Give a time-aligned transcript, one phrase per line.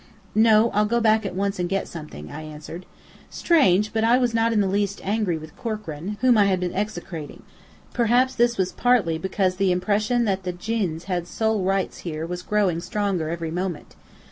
[0.33, 0.71] "No.
[0.71, 2.87] I'll go back at once and get something," I answered.
[3.29, 6.73] Strange, but I was not in the least angry with Corkran, whom I had been
[6.73, 7.43] execrating.
[7.93, 12.41] Perhaps this was partly because the impression that the djinns had sole rights here was
[12.41, 13.95] growing stronger every moment.